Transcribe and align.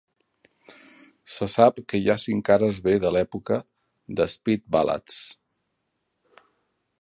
Se 1.33 1.47
sap 1.55 1.81
que 1.93 1.99
hi 2.03 2.09
ha 2.13 2.15
cinc 2.23 2.41
cares 2.47 2.79
B 2.87 2.95
de 3.03 3.11
l'època 3.17 3.59
d'"Speed 4.21 4.65
Ballads". 4.77 5.21